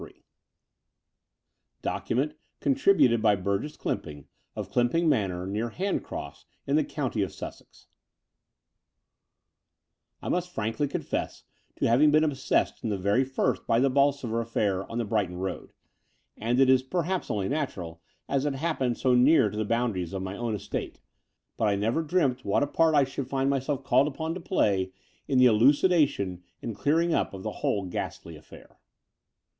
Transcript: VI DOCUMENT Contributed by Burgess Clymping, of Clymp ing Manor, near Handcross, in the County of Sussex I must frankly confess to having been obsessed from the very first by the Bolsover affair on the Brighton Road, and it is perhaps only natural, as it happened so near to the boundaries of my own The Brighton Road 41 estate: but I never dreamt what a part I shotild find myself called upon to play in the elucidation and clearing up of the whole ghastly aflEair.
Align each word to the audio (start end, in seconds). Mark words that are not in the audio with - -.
VI 0.01 0.13
DOCUMENT 1.83 2.33
Contributed 2.59 3.21
by 3.21 3.35
Burgess 3.35 3.77
Clymping, 3.77 4.25
of 4.55 4.71
Clymp 4.71 4.95
ing 4.95 5.07
Manor, 5.07 5.45
near 5.45 5.69
Handcross, 5.69 6.45
in 6.65 6.75
the 6.75 6.83
County 6.83 7.21
of 7.21 7.31
Sussex 7.31 7.85
I 10.19 10.27
must 10.29 10.49
frankly 10.49 10.87
confess 10.87 11.43
to 11.75 11.87
having 11.87 12.09
been 12.09 12.23
obsessed 12.23 12.79
from 12.79 12.89
the 12.89 12.97
very 12.97 13.23
first 13.23 13.67
by 13.67 13.79
the 13.79 13.91
Bolsover 13.91 14.41
affair 14.41 14.91
on 14.91 14.97
the 14.97 15.05
Brighton 15.05 15.37
Road, 15.37 15.71
and 16.35 16.59
it 16.59 16.67
is 16.67 16.81
perhaps 16.81 17.29
only 17.29 17.47
natural, 17.47 18.01
as 18.27 18.43
it 18.47 18.55
happened 18.55 18.97
so 18.97 19.13
near 19.13 19.51
to 19.51 19.57
the 19.59 19.63
boundaries 19.63 20.13
of 20.13 20.23
my 20.23 20.35
own 20.35 20.53
The 20.53 20.57
Brighton 20.57 20.57
Road 20.57 20.71
41 20.77 20.83
estate: 20.89 21.01
but 21.57 21.67
I 21.67 21.75
never 21.75 22.01
dreamt 22.01 22.43
what 22.43 22.63
a 22.63 22.65
part 22.65 22.95
I 22.95 23.03
shotild 23.05 23.27
find 23.29 23.51
myself 23.51 23.83
called 23.83 24.07
upon 24.07 24.33
to 24.33 24.39
play 24.39 24.93
in 25.27 25.37
the 25.37 25.45
elucidation 25.45 26.41
and 26.59 26.75
clearing 26.75 27.13
up 27.13 27.35
of 27.35 27.43
the 27.43 27.51
whole 27.61 27.85
ghastly 27.85 28.33
aflEair. 28.35 28.77